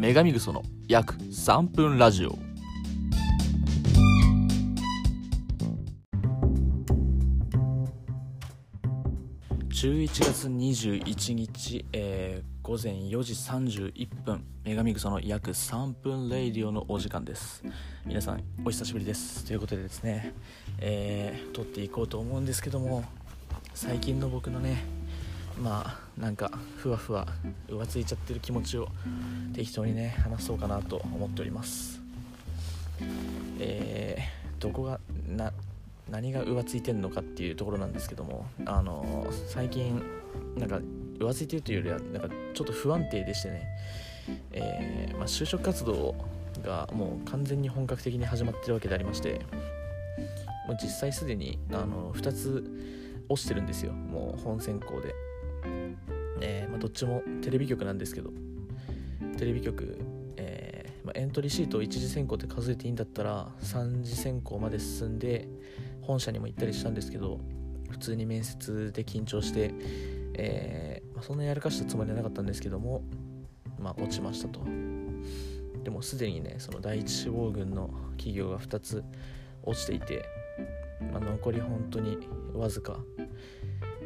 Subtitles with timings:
[0.00, 2.30] 女神グソの約3分ラジオ。
[9.68, 17.62] 11月21日、えー午前4時31分女神グソの約3分レイディオのお時間です。
[18.06, 19.44] 皆さんお久しぶりです。
[19.44, 20.32] ということでですね、
[20.78, 23.04] えー撮っていこうと思うんですけども
[23.74, 24.82] 最近の僕のね
[25.60, 27.26] まあなんかふわふわ
[27.68, 28.88] 浮ついちゃってる気持ちを
[29.54, 32.00] 適当にね話そうかなと思っております。
[33.58, 35.52] えー、どこがな
[36.10, 40.02] 何が浮ついてんのかっていうところなんですけどもあの最近
[40.56, 40.80] なんか
[41.18, 43.68] 浮ついてるというよりはなんかちょっと不安定でしてね、
[44.52, 46.14] えーまあ、就職活動
[46.62, 49.40] がもう完全に本格的に始まってるわけでありまして
[50.66, 52.64] もう実際すでにあの2つ
[53.30, 53.92] 落ちてるんですよ。
[53.92, 55.14] もう本選考で、
[56.40, 58.30] えーまあ、どっちもテレビ局なんですけど。
[59.40, 59.98] テレビ局、
[60.36, 65.48] えーまあ、エントリーシートを一次選考って数えていいんだったら3次選考まで進んで
[66.02, 67.40] 本社にも行ったりしたんですけど
[67.88, 69.72] 普通に面接で緊張して、
[70.34, 73.02] えーまあ、そんなやらかしたつもりはなかったんですけども、
[73.78, 74.60] ま、落ちましたと。
[75.82, 77.88] でもすでにねその第一志望軍の
[78.18, 79.02] 企業が2つ
[79.62, 80.26] 落ちていて、
[81.12, 82.18] まあ、残り本当に
[82.52, 82.98] わずか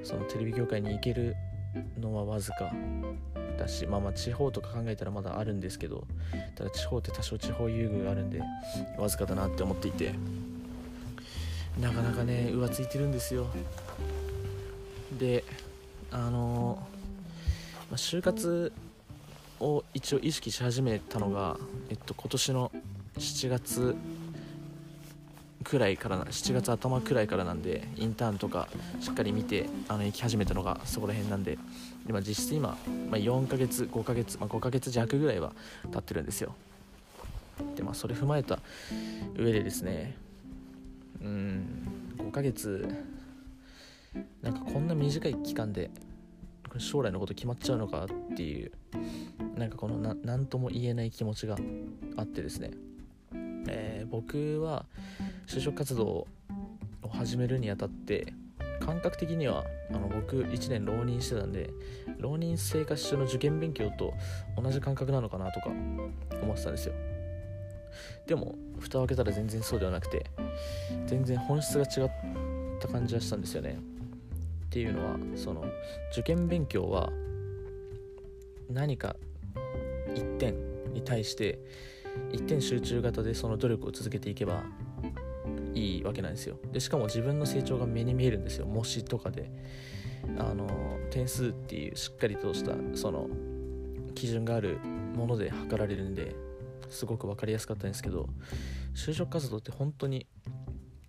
[0.04, 1.36] そのテレビ業界に行ける
[1.98, 2.70] のはわずか
[3.58, 6.06] だしまあまあ地方とか考えたらまだあるんですけど
[6.54, 8.40] ただ地方って多少地方優遇があるんで
[8.98, 10.14] わずかだなって思っていて
[11.80, 13.48] なかなかね浮ついてるんですよ。
[15.18, 15.44] で
[16.10, 16.78] あの
[17.90, 18.72] まあ、就活
[19.60, 21.56] を一応意識し始めたのが、
[21.90, 22.72] えっと、今年の
[23.18, 23.96] 7月
[25.64, 28.68] くらいからな7月頭くらいからなんでインターンとか
[29.00, 31.58] しっかり見てあの行き始めたのがそこら辺なんで
[32.06, 32.76] で、まあ、実質今、
[33.10, 35.52] まあ、4ヶ月5ヶ月、まあ、5ヶ月弱ぐらいは
[35.90, 36.54] 経ってるんですよ。
[37.76, 38.58] でまあそれ踏まえた
[39.36, 40.16] 上でですね
[41.22, 41.64] うん
[42.18, 42.88] 5ヶ月
[44.42, 45.90] なんかこんな短い期間で
[46.78, 48.72] 将来のこと決まっちゃうのかっていう
[49.56, 51.56] なんかこのな何とも言えない気持ちが
[52.16, 52.72] あってですね、
[53.68, 54.86] えー僕は
[55.46, 56.26] 就職活動を
[57.10, 58.32] 始めるにあたって
[58.80, 61.70] 感覚的にはあの僕1年浪人してたんで
[62.18, 64.12] 浪人生活中の受験勉強と
[64.60, 66.94] 同じ感覚なのかなとか思ってたんですよ。
[68.26, 70.26] でも蓋を開けたら全然そうではなくて
[71.06, 72.10] 全然本質が違っ
[72.80, 73.78] た感じはしたんですよね。
[74.66, 75.64] っていうのはその
[76.12, 77.10] 受験勉強は
[78.70, 79.16] 何か
[80.14, 80.54] 一点
[80.92, 81.58] に対して
[82.32, 84.64] 一点集中型でその努力を続けていけば
[85.74, 86.56] いいわけなんですよ。
[86.72, 88.66] でしかも自分の成長が目に見えるんですよ。
[88.66, 89.50] 模試とかで。
[90.38, 93.28] あの点数っていうしっかりとしたその
[94.14, 94.78] 基準がある
[95.14, 96.34] もので測られるんで
[96.88, 98.28] すごく分かりやすかったんですけど
[98.94, 100.26] 就職活動って本当に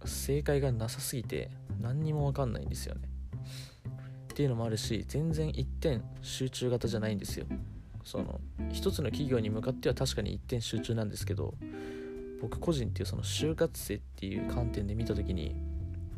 [0.06, 1.50] 正解がなさすぎて
[1.82, 3.02] 何にも分かんないんですよね。
[4.32, 7.46] っていうのもあるし全然一点集中型じゃないんですよ。
[8.06, 8.40] その
[8.72, 11.56] 一つの企業に向かっては確かに一点集中なんですけど
[12.42, 15.56] 僕個人っていうその就活生っていう観点で見た時に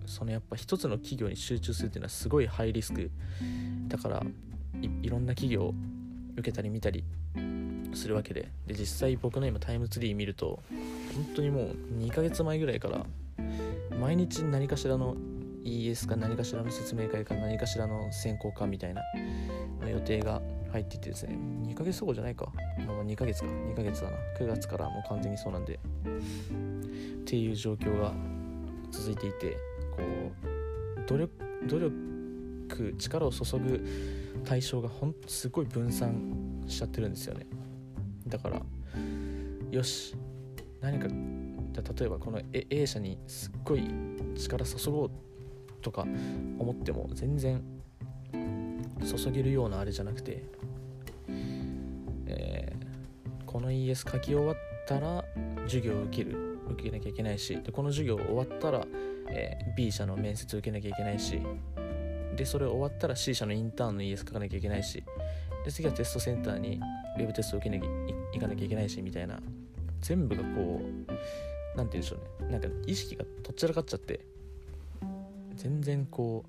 [0.05, 3.11] そのやっぱ一つの企業に集中するっていうのはすごいハイリスク。
[3.87, 4.23] だから
[4.81, 5.73] いいろんな企業を
[6.33, 7.03] 受けたり見たり
[7.93, 8.51] するわけで。
[8.65, 10.61] で実際僕の今タイムツリー見ると
[11.13, 13.05] 本当にもう2ヶ月前ぐらいから
[13.99, 15.15] 毎日何かしらの
[15.67, 16.15] ES か？
[16.15, 19.01] 何かしらの説明会か何かしらの選考かみたいな。
[19.87, 20.41] 予定が
[20.71, 21.37] 入っていてですね。
[21.67, 23.47] 2ヶ月後じゃないか、まあ、ま2ヶ月か。
[23.47, 24.17] 2ヶ月だな。
[24.39, 25.75] 9月からもう完全にそうなんで。
[25.75, 25.77] っ
[27.25, 28.13] ていう状況が
[28.91, 29.57] 続いていて
[29.95, 31.31] こう努力
[31.67, 33.85] 努力力を注ぐ
[34.45, 37.45] 対象がほんとすごい分散しちゃってるんですよね。
[38.27, 38.61] だから
[39.71, 40.15] よし。
[40.79, 43.89] 何か例えばこの A A 社にすっごい
[44.35, 45.11] 力注ごう
[45.81, 46.05] とか
[46.59, 47.63] 思っても全然
[49.05, 50.43] 注げるようなあれじゃなくて、
[52.27, 52.87] えー
[53.45, 55.23] この ES 書き終わったら
[55.63, 58.85] 授業を受ける受けなきゃいけないしでこの授業終わったら、
[59.29, 61.41] えー B 社の面接受けなきゃいけないし
[62.35, 65.03] でそれ終わったら C 社のインターンの ES 書かなきゃいけないし
[65.63, 66.79] で次はテストセンターに
[67.17, 67.89] ウェブテストを受けなきゃ
[68.33, 69.39] いかなきゃいけないしみたいな
[70.01, 72.51] 全部がこうなんて言うんでしょうね。
[72.51, 74.25] なんか意識がとっちらかっちゃって
[75.67, 76.45] 全然こ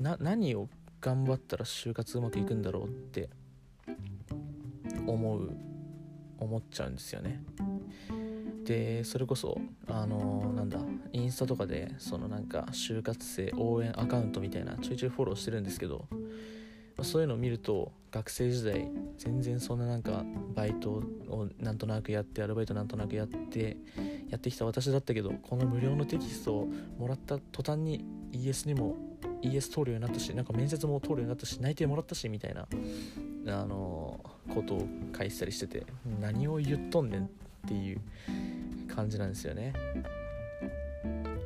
[0.00, 0.68] うな何を
[1.00, 3.28] 頑張ったら就活うまくいくんだろうって
[5.06, 5.50] 思う
[6.38, 7.42] 思っちゃうんですよね。
[8.64, 10.78] でそれこそあのなんだ
[11.12, 16.06] インスタとかでそのなんか就活生応援アカウントみたいなちょいちょいフォローしてるんですけど
[17.02, 18.88] そういうのを見ると学生時代
[19.18, 20.90] 全然そんななんかバイト
[21.28, 23.76] をなんとなくやってアルバイトなんとなくやって
[24.28, 28.96] やってきた私だったけどこの無料のテキストをもらった途端に ES にも
[29.42, 32.66] ES 通るようになったしなんか面接も通るようになったし内定もらったしみたいな
[33.46, 34.20] あの
[34.52, 35.86] ことを書いてたりしてて
[36.20, 37.28] 何を言っとんねんっ
[37.68, 38.00] ていう
[38.94, 39.72] 感じなんですよね。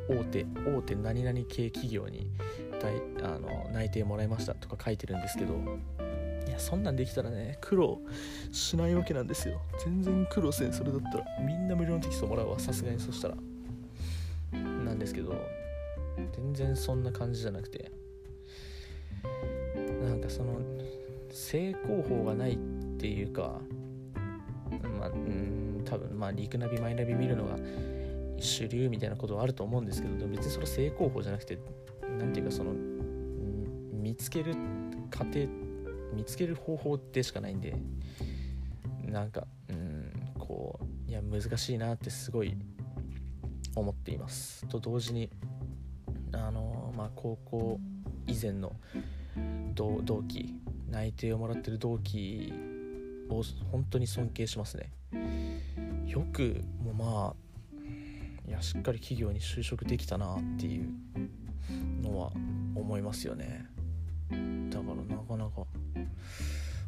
[0.08, 2.30] 大手大手何々系企業に
[3.22, 5.54] あの内定もらいましたとか書いてるんですけど
[6.46, 8.00] いやそんなんできたらね苦労
[8.52, 9.60] しないわけなんですよ。
[9.82, 11.24] 全然苦労せんそれだったら。
[11.40, 13.00] みんな無料のテキストもらうわさすがに。
[13.00, 13.34] そしたら。
[14.52, 15.34] なんですけど
[16.32, 17.90] 全然そんな感じじゃなくて。
[20.02, 20.60] なんかその
[21.30, 22.56] 正攻法がないっ
[22.98, 23.60] ていうか
[24.98, 27.56] まあうん多分まあリクナビマイナビ見るのが
[28.38, 31.58] 主流みたいなことはあると思うんですけどでも別にそれ正攻法じゃなくて
[32.18, 32.72] 何ていうかその
[33.92, 34.54] 見つける
[35.10, 35.46] 過程
[36.14, 37.74] 見つける方法でしかないんで
[39.04, 42.56] なんかうんこういや難しいなってすごい
[43.76, 44.66] 思っています。
[44.68, 45.30] と同時に
[46.32, 47.80] あのまあ高校
[48.26, 48.72] 以前の
[49.74, 50.54] 同期
[50.88, 52.52] 内定をもらってる同期
[53.28, 54.92] を本当に尊敬しますね。
[56.06, 60.88] よくもまあいやしっかり企業に就職できたなっていう
[62.84, 63.66] 思いますよね。
[64.70, 65.66] だからなかなか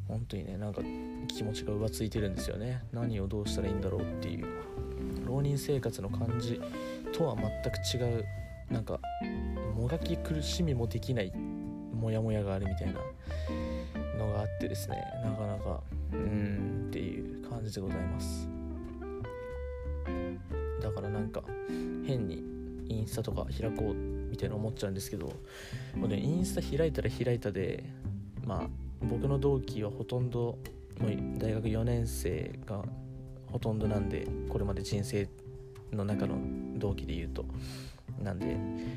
[0.07, 0.83] 本当にねなんか
[1.29, 2.83] 気持ちが浮ついてるんですよね。
[2.93, 4.47] 何をどうしたらいいんだろうっていう。
[5.27, 6.61] 浪人生活の感じ
[7.13, 8.25] とは全く違う
[8.71, 9.01] なんか
[9.75, 11.33] もがき苦しみもできない
[11.93, 13.01] モヤモヤがあるみたいな
[14.17, 15.83] のがあってですねなかなか
[16.13, 18.49] うーんっていう感じでございます。
[20.81, 21.43] だからなんか
[22.07, 22.45] 変に
[22.89, 24.06] インスタとか開こう
[24.37, 25.33] みたいな思っちゃうんですけど
[25.95, 27.85] もうねインスタ開いたら開いたで
[28.45, 28.69] まあ
[29.01, 30.59] 僕の同期はほとんど
[31.01, 32.85] もう大学4年生が
[33.51, 35.27] ほとんどなんでこれまで人生
[35.91, 36.37] の中の
[36.77, 37.47] 同期で言うと。
[38.23, 38.47] なんで、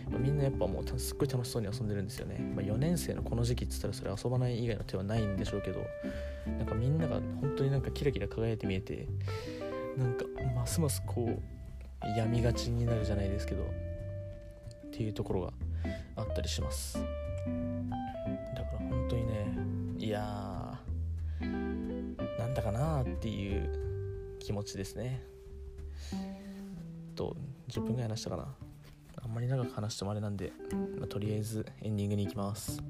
[0.10, 5.82] まあ、みんなやっぱもうすっごい楽しそうに遊んでるんですよね、まあ、4年生のこの時期っつったらそれ遊ばない以外の手はないんでしょうけど
[6.58, 9.08] なんかみんなが本当になんかキラキラ輝いて見えて
[9.98, 10.24] なんか
[10.56, 11.60] ますますこう
[12.18, 13.66] 闇がちになるじゃないですけど
[15.00, 15.54] っていうところが
[16.18, 16.96] あったりします。
[16.98, 17.02] だ
[18.66, 19.48] から本当にね
[19.98, 25.24] いやーなんだかなっていう気持ちですね。
[27.16, 27.38] と
[27.70, 28.54] 10分ぐらい話したかな。
[29.24, 30.52] あんまり長く話してもあれなんで、
[30.98, 32.82] まあ、とりあえずエンディングに行きます。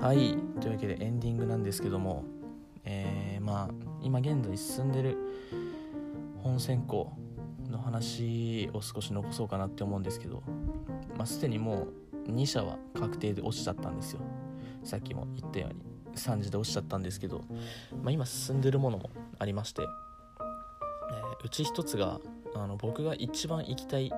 [0.00, 0.38] はい。
[0.58, 2.24] というわけでエンディングなんですけども、
[4.22, 5.18] 現在進んでる
[6.42, 7.12] 本選考
[7.68, 10.42] の話を少し残そうかなって思うんですけど、
[11.16, 11.88] まあ、すでにも
[12.26, 14.20] う2社は確定で落ちちゃったんですよ。
[14.84, 17.44] さっきも言ったように3時で落ちちゃったんですけど、
[18.02, 22.20] まあ、今進んでるものもありまして、えー、うち一つが
[22.54, 24.12] あの僕が一番行きたい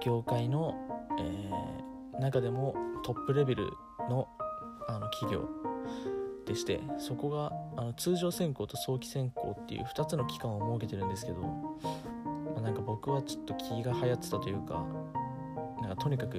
[0.00, 0.74] 業界の、
[1.20, 2.74] えー、中でも
[3.04, 3.70] トップレベル
[4.08, 4.28] の
[4.86, 5.48] あの企業
[6.44, 14.84] でしてそこがあの通常選考と早期選考っていう2つの期間を設けてるんですけど、まあ、なんか僕はちょっと気が流行ってたというか
[15.80, 16.38] なんかとにかく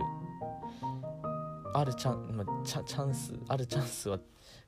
[1.73, 4.19] あるチャン,、まあ、チャンスあるチャンスは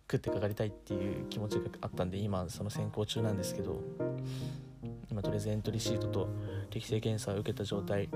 [0.10, 3.82] 食ってかかりたいっていう気持ちがあったんで今その選考中なんですけど
[5.10, 6.30] 今とりあえずエントリーシートと
[6.70, 8.10] 適正検査を受けた状態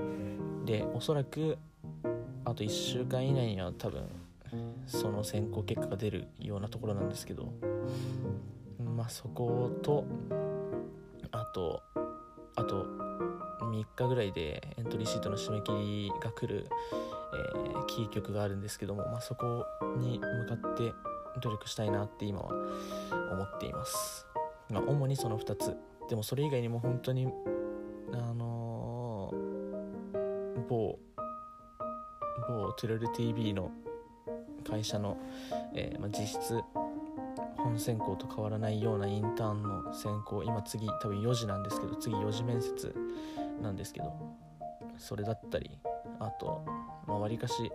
[0.64, 1.58] でおそらく
[2.44, 4.02] あと1週間以内には多分
[4.86, 7.52] その選考結果が出るようなところなんですけど
[8.96, 10.04] まあそこと
[11.30, 11.82] あと
[12.56, 12.86] あと
[13.62, 16.66] 3日ぐらいでエントリーシートの締め切りが来る、
[17.34, 19.64] えー、キー局があるんですけども、まあ、そこ
[19.96, 20.92] に向かって
[21.40, 22.50] 努力したいなって今は
[23.32, 24.26] 思っています、
[24.68, 25.76] まあ、主にその2つ。
[26.08, 27.26] でもそれ以外にも本当に
[28.12, 30.98] あのー、某
[32.48, 33.70] 某トゥルル TV の
[34.62, 35.16] 会社の、
[35.74, 36.62] えー、まあ、実質
[37.56, 42.94] 本選考と変わらないようなインターンの選考今次多分4時なんですけど次4時面接
[43.62, 44.12] なんですけど
[44.98, 45.70] それだったり
[46.18, 46.64] あと
[47.06, 47.70] わり、まあ、かし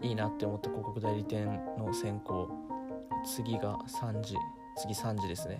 [0.00, 1.46] いいなって思った広告代理店
[1.78, 2.48] の選考
[3.24, 4.34] 次が3時
[4.76, 5.58] 次3時ですね。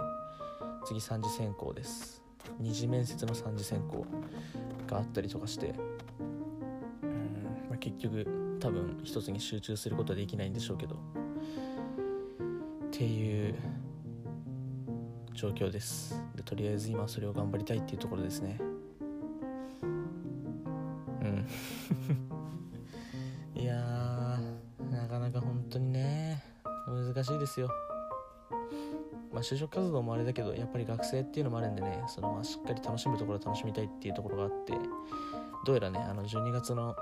[0.86, 2.22] 次3時選考です。
[2.62, 4.06] 2次面接の3次選考
[4.86, 5.74] があったりとかして
[7.02, 10.94] うん、まあ、結局多分一つに集中することはできないんでしょうけど。
[10.94, 10.98] っ
[12.92, 13.54] ていう
[15.32, 16.22] 状況です。
[16.34, 18.60] でとりあえず今それを頑張りたいっていうところですね。
[21.22, 21.46] うん。
[23.60, 24.38] いや
[24.90, 26.44] なかなか本当にね
[26.86, 27.70] 難しいですよ。
[29.32, 34.74] まあ就職活動もあれだけどやっぱり学生っていうのもあるんでねそのまあしっかり楽しむところは楽しみたいっていうところがあって
[35.64, 36.94] どうやらねあの12月の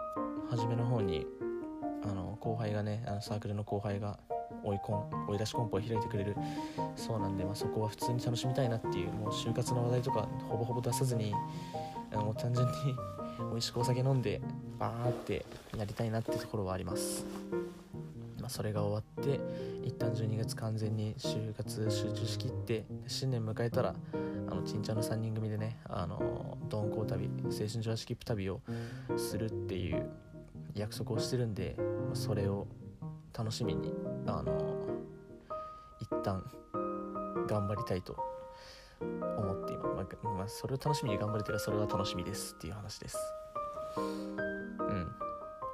[0.51, 1.27] 初めの方に
[2.05, 4.19] あの後輩がねあのサークルの後輩が
[4.65, 6.37] 追いコン追い出しコンポを開いてくれる。
[6.97, 11.35] そうなんで、まあ、そこは普通に楽しみたいなっていうもう就活の話題とかほぼほぼ出さずに
[12.13, 12.73] あのもう単純に
[13.51, 14.41] 美味しくお酒飲んで
[14.79, 15.45] バーって
[15.77, 17.25] やりたいなってところはあります、
[18.41, 19.41] まあ、それが終わって
[19.85, 23.95] 一旦12月完全に就活集中しきって新年迎えたら
[24.51, 28.61] あのちんちゃんの3人組でねあの鈍行旅青春ジョアスキップ旅を
[29.17, 30.09] するっていう
[30.75, 31.77] 約束をしてるんで
[32.15, 32.67] それを
[33.37, 33.93] 楽しみに
[34.27, 34.77] あの
[36.01, 36.45] 一旦
[37.49, 38.17] 頑張りたいと
[39.01, 43.17] 思って今、まあまあ、それを楽しみに頑張れてるそれは楽しみですっていう話です。
[43.97, 45.09] うん。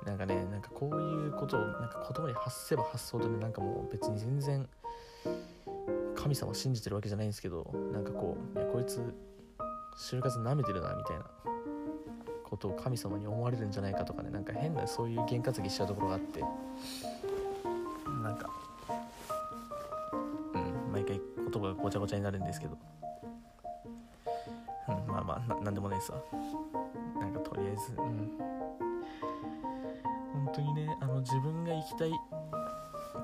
[0.05, 4.69] なんかねなんかこういうことをなんか言葉に発せば発すほどになんかもう別に全然
[6.15, 9.01] 神様信じてるわけじゃないんですけどなんかこういやこいつ
[9.99, 11.54] 就活舐めてるなみたいな。
[12.55, 16.41] ことを神様に思われるんじゃないかとかねなんか変なそういう験担ぎしちゃうところがあって。
[18.23, 18.49] なんか
[20.55, 22.79] うん毎回言葉がごちゃごちゃになるんですけど。
[24.89, 26.15] うんまあまあななんでもないさ。
[27.21, 28.31] なんかとりあえずうん。
[30.33, 32.13] 本当にねあの自分が行きたい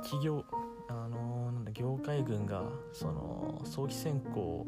[0.03, 0.45] 企業
[0.89, 4.67] あのなんだ業界群がその早期選考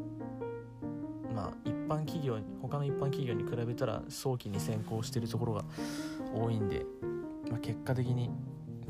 [1.93, 5.63] 般企業他の一般企業に比べたら早期に選考してるところが
[6.33, 6.85] 多いんで、
[7.49, 8.31] まあ、結果的に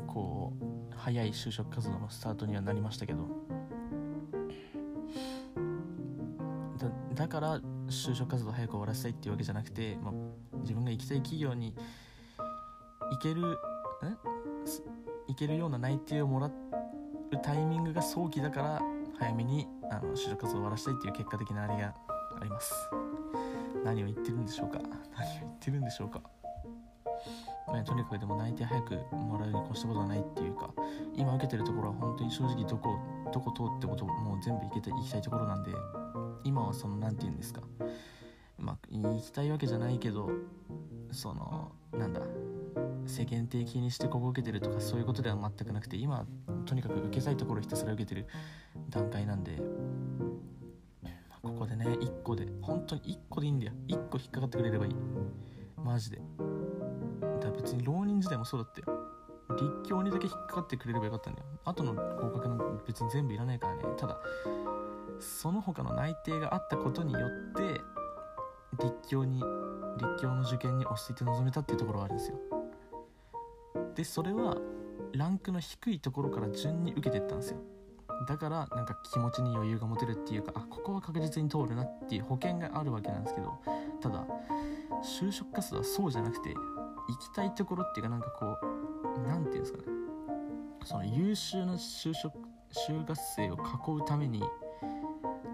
[0.06, 3.44] こう早い就職活動のスタートにはなりましたけど。
[7.14, 10.12] だから就職活動早く終わらせたいっていうわけじゃなくて、まあ、
[10.62, 11.72] 自分が行きたい企業に
[13.12, 13.56] 行けるん
[15.28, 16.52] 行けるような内定をもらう
[17.40, 18.82] タイミングが早期だから
[19.16, 21.94] 早めにあの就職活動を終わらせたいっていう結果的なあれが
[22.44, 22.74] あります。
[23.84, 24.78] 何を言ってるんでしょうか？
[24.78, 26.20] 何を言ってるんでしょうか？
[27.66, 30.70] まあ、とにかくでも内定早くもらうに越したことはないっていうか
[31.16, 32.98] 今受けてるところは本当に正直どこ
[33.32, 35.72] どこ通ってこともう全部行けた行きたいところなんで
[36.44, 37.62] 今はその何て言うんですか？
[38.58, 40.30] まあ行きたいわけじゃないけど
[41.10, 42.20] そのなんだ
[43.06, 46.26] 世間的にしてここ受けてるとかそういうことでは全くなくて今
[46.66, 48.26] とにかく受けたいところひたすら受けてる
[48.90, 49.60] 段階なんで
[51.64, 52.46] こでね1個で。
[52.62, 53.72] 本当に1個でいいんだよ。
[53.88, 54.96] 1個引っかかってくれればいい。
[55.82, 56.20] マジで。
[57.40, 58.98] だ別に浪人時代もそうだったよ
[59.50, 61.46] 立教にだけ引っかかってくれればよかったんだよ。
[61.64, 63.82] 後の合格なんて別に全部いらないからね。
[63.96, 64.18] ただ
[65.20, 67.80] その他の内定があったことによって
[68.82, 69.42] 立教に
[69.98, 72.38] 立教の受験に落ち着いて臨めたっていうところがあるんですよ。
[73.94, 74.56] でそれは
[75.12, 77.58] ランクの低いところから順に受けてったんですよ。
[78.26, 83.58] だからなんか気持ちに余裕が持てるっていうかあここは確実に通るなっていう保険があるわけなんですけど
[84.00, 84.24] ただ
[85.02, 89.84] 就職活動はそうじゃなくて行きたいところっていうかなんかこう何て言うんですかね。
[90.84, 92.34] その優秀な就職
[92.70, 94.42] 就活生を囲うために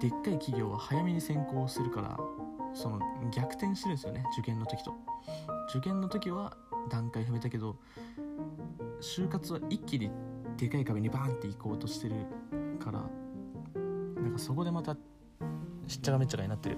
[0.00, 2.19] でっかい企業は早めに選考するから
[2.75, 3.00] その
[3.31, 4.95] 逆転してるんですよね受験の時と。
[5.71, 6.57] 受験の時は
[6.90, 7.76] 段階踏めたけど
[9.00, 10.11] 就活は一気に
[10.61, 12.14] でかい壁にバーンって行こうとしてる
[12.79, 13.00] から
[14.23, 14.95] なんかそこでまた
[15.87, 16.76] しっちゃがめっちゃがになってる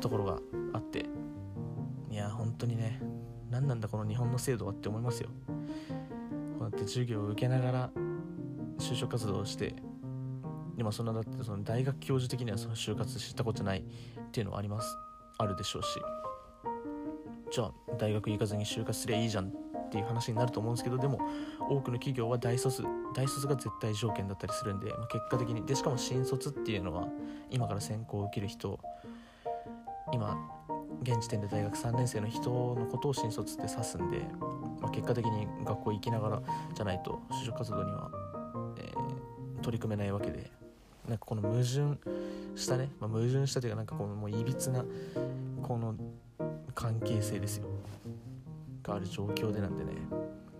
[0.00, 0.38] ところが
[0.74, 1.06] あって
[2.10, 3.00] いや本当にね
[3.50, 5.30] 何なんだこの日本の制度はって思いますよ。
[6.58, 7.90] こうやって授業を受けながら
[8.78, 9.74] 就職活動をして
[10.76, 14.98] でもそんなだってその大学教授的にはその就活したことないっていうのはあります。
[15.38, 15.88] あるでしょうし。
[17.50, 19.63] じゃあ大学行かずに就活すりゃいいじゃん
[19.94, 21.20] っていう話になると思うんですけどでも
[21.60, 22.82] 多くの企業は大卒
[23.14, 27.06] 大卒が絶対条件だったりするんで、まあ、結果的にでしかも新卒っていうのは
[27.50, 28.80] 今から専攻を受ける人
[30.12, 30.36] 今
[31.02, 34.18] 現時点で大学3年生の人のことを新卒って指すんで、
[34.80, 36.42] まあ、結果的に学校行きながら
[36.74, 38.10] じゃないと就職活動には、
[38.78, 39.34] えー
[39.64, 40.50] 取り組めないわけで
[41.08, 41.98] なんかこの矛盾
[42.54, 44.84] したね、まあ、矛盾したというかなんかこのもういびつな
[45.62, 45.94] この
[46.74, 47.66] 関係性ですよ。
[48.84, 49.92] がある状況でなんでね。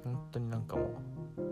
[0.03, 1.43] 本当になんかもう、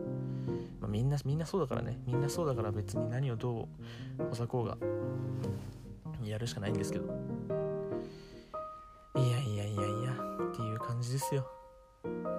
[0.80, 2.00] まあ、みんなみんなそうだからね。
[2.06, 3.68] みんなそうだから別に何をど
[4.18, 4.76] うおさこうが。
[6.24, 7.04] やるしかないんですけど。
[9.16, 10.12] いやいやいやいや。
[10.50, 11.46] っていう感じですよ。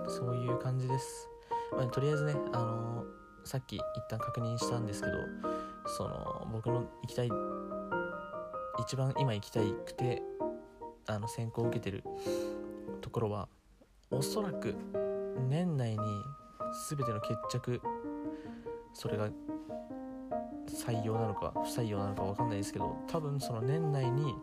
[0.08, 1.30] そういう感じです、
[1.72, 3.06] まあ、とりあえずねあの
[3.44, 5.14] さっき一旦確認したんですけど
[5.86, 7.30] その僕の行きたい
[8.80, 10.22] 一番今行きたいくて
[11.08, 12.04] あの選考を受けてる
[13.02, 13.48] ところは
[14.14, 14.76] おそらく
[15.50, 15.98] 年内に
[16.90, 17.82] 全ての決着
[18.94, 19.30] それが
[20.68, 24.34] 採用なのか不採用なのか分かんないですけど多分その年内に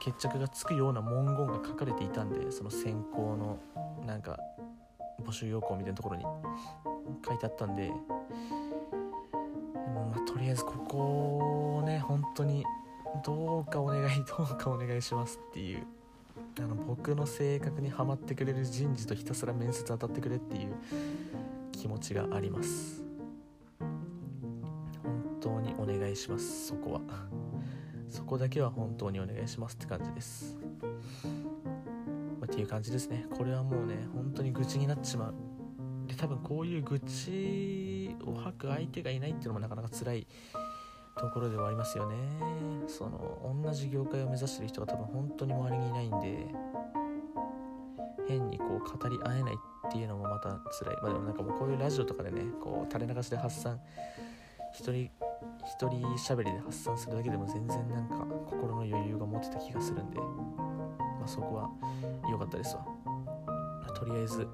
[0.00, 3.58] 決着がつくような文言が書かれていたんでその選考の
[4.06, 4.38] なんか
[5.24, 6.24] 募集要項みたいなところに
[7.26, 7.90] 書いてあったんで
[10.10, 12.64] まあ、とりあえずここをね本当に
[13.24, 15.86] どうかお願いどうかお願いしますっていう
[16.62, 20.74] あの僕の性格にはまってくれる人事とひたすら面接当たってくれっていう
[21.72, 23.02] 気持ちがあります。
[25.02, 27.00] 本当にお願いしますそこは。
[28.08, 30.58] そこだけは本当にお願いしますって感じです、
[32.40, 33.26] まあ、っていう感じですね。
[33.30, 35.34] これはもうね本当に愚痴になっちまう。
[36.08, 40.26] で多分こういう愚痴を吐く相手がいないっていうのもなかなか辛い
[41.20, 42.16] ところではありますよね。
[42.88, 46.46] その同じ業界を目指してる人が多分本当に周りにいないんで
[48.26, 49.54] 変にこう語り合えない
[49.88, 50.96] っていうのもまた辛い。
[51.02, 53.78] まあでもなんかもうこういうラジオとかでねこう垂れ流しで発散
[54.72, 55.10] 一人
[55.66, 60.26] 一人喋りで発散するだけでも全然なんか心の余裕が持てた気がするんで、ま
[61.24, 61.70] あ、そこは
[62.30, 62.86] 良かったですわ、
[63.86, 64.48] ま、とりあえず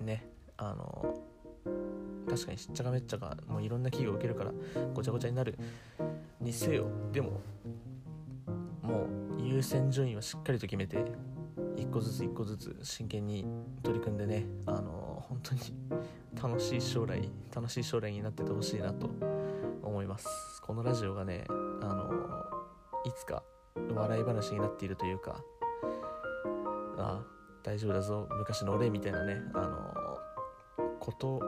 [0.00, 1.33] ねあの
[2.34, 4.52] 確かにしっちゃかめっちゃかもういろんな企業を受けるから
[4.92, 5.56] ごちゃごちゃになる。
[6.40, 7.40] にせよでも
[8.82, 9.06] も
[9.38, 11.04] う優先順位はしっかりと決めて
[11.76, 13.46] 一個ずつ一個ずつ真剣に
[13.82, 15.60] 取り組んでねあの本当に
[16.42, 19.08] 楽しい将来楽しい将来になっててほしいなと
[19.82, 20.28] 思います。
[20.60, 21.52] このラジオがねあ
[21.84, 22.10] の
[23.06, 23.44] いつか
[23.94, 25.40] 笑い話になっているというか
[26.98, 27.22] あ
[27.62, 30.18] 大丈夫だぞ昔の俺みたいなねあの
[30.98, 31.40] こと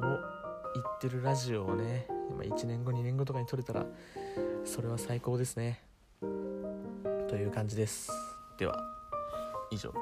[0.00, 2.06] 言ってるラジオをね
[2.38, 3.86] 1年後2年後とかに撮れたら
[4.64, 5.82] それは最高ですね。
[7.28, 8.10] という感じです。
[8.58, 8.76] では
[9.70, 9.92] 以上。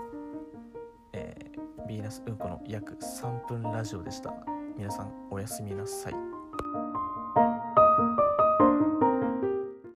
[1.12, 4.32] えー、ヴィーナスうんこの約3分ラジオでした。
[4.76, 6.31] 皆さんおやすみなさい。